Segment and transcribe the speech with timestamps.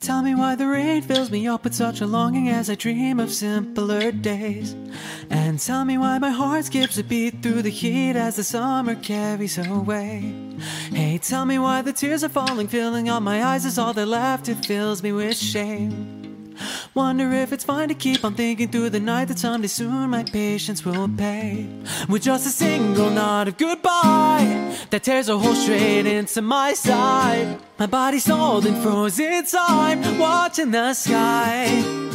[0.00, 3.18] Tell me why the rain fills me up with such a longing as I dream
[3.18, 4.76] of simpler days.
[5.30, 8.94] And tell me why my heart skips a beat through the heat as the summer
[8.94, 10.34] carries away.
[10.90, 14.48] Hey, tell me why the tears are falling, filling up my eyes is all that.
[14.48, 16.25] It fills me with shame.
[16.96, 20.22] Wonder if it's fine to keep on thinking through the night that someday soon my
[20.22, 21.66] patience will pay.
[22.08, 27.58] With just a single nod of goodbye that tears a hole straight into my side.
[27.78, 32.05] My body's holding frozen time, watching the sky.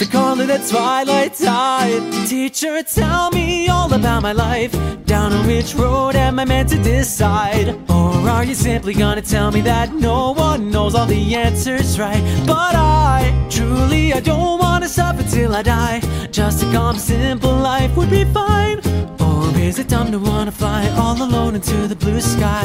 [0.00, 2.26] They call it a twilight tide.
[2.26, 4.72] Teacher, tell me all about my life.
[5.04, 7.68] Down on which road am I meant to decide?
[7.90, 12.22] Or are you simply gonna tell me that no one knows all the answers right?
[12.46, 16.00] But I, truly, I don't wanna suffer till I die.
[16.30, 18.80] Just a calm, simple life would be fine.
[19.20, 22.64] Or is it dumb to wanna fly all alone into the blue sky?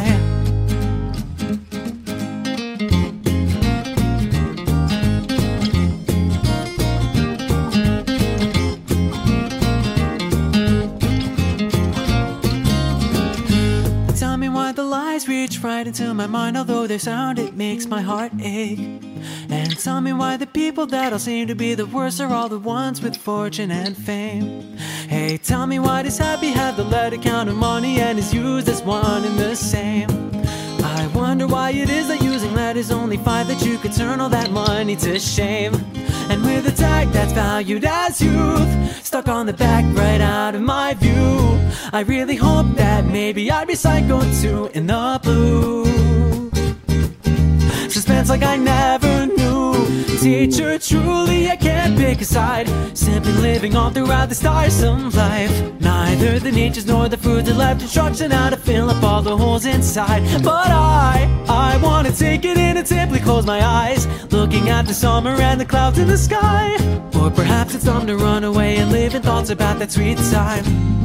[15.45, 18.79] Reach right into my mind, although their sound it makes my heart ache.
[19.47, 22.49] And tell me why the people that all seem to be the worst are all
[22.49, 24.75] the ones with fortune and fame.
[25.07, 28.67] Hey, tell me why does happy have the letter count of money and is used
[28.67, 30.09] as one and the same?
[30.83, 34.29] I wonder why it is that using letters only five that you could turn all
[34.29, 35.73] that money to shame.
[36.29, 40.61] And with a tag that's valued as youth stuck on the back right out of
[40.61, 41.59] my view,
[41.93, 45.85] I really hope that maybe I'd be psycho too in the blue.
[47.89, 49.73] Suspense like I never knew.
[50.19, 52.67] Teacher, truly I can't pick a side.
[52.97, 55.79] Simply living on throughout this tiresome life.
[55.79, 59.37] Neither the natures nor the foods are left instruction how to fill up all the
[59.37, 60.23] holes inside.
[60.43, 64.07] But I, I wanna take it in and simply close my eyes.
[64.29, 66.75] Looking at the summer and the clouds in the sky.
[67.17, 71.04] Or perhaps it's time to run away and live in thoughts about that sweet time.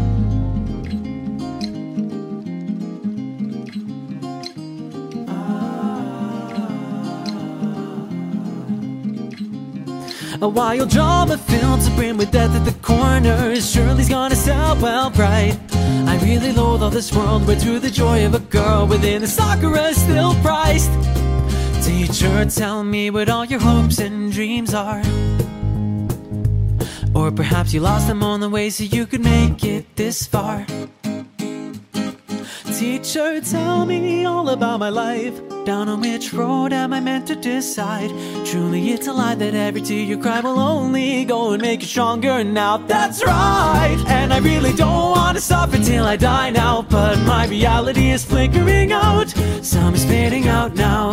[10.43, 13.71] A wild drama filled to brim with death at the corners.
[13.71, 15.59] Surely's gonna sell well bright.
[16.09, 19.29] I really loathe all this world where through the joy of a girl within the
[19.29, 20.91] sakura still priced.
[21.85, 25.03] Teacher, tell me what all your hopes and dreams are.
[27.15, 30.65] Or perhaps you lost them on the way so you could make it this far.
[32.79, 35.50] Teacher, tell me all about my life.
[35.65, 38.11] Down on which road am I meant to decide?
[38.47, 41.87] Truly, it's a lie that every tear you cry will only go and make you
[41.87, 42.43] stronger.
[42.43, 46.81] Now that's right, and I really don't want to suffer till I die now.
[46.83, 49.29] But my reality is flickering out.
[49.61, 51.13] Some is fading out now.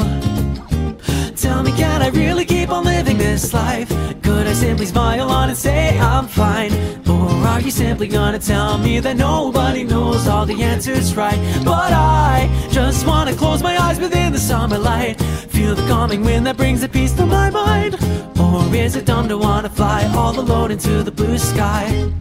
[1.36, 3.90] Tell me, can I really keep on living this life?
[4.24, 9.00] Could I simply smile on and say I'm Or are you simply gonna tell me
[9.00, 11.40] that nobody knows all the answers right?
[11.66, 15.20] But I just wanna close my eyes within the summer light.
[15.50, 17.96] Feel the calming wind that brings a peace to my mind.
[18.40, 22.12] Or is it dumb to wanna fly all alone into the blue sky?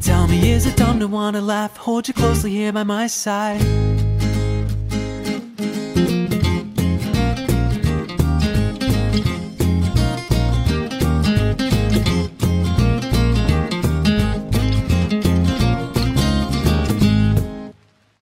[0.00, 1.76] Tell me, is it dumb to wanna laugh?
[1.76, 3.91] Hold you closely here by my side.